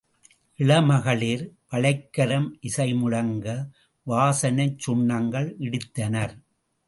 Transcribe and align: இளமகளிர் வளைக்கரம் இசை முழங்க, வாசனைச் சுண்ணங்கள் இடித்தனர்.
இளமகளிர் 0.59 1.43
வளைக்கரம் 1.71 2.47
இசை 2.61 2.93
முழங்க, 2.93 3.45
வாசனைச் 4.07 4.79
சுண்ணங்கள் 4.87 5.49
இடித்தனர். 5.59 6.33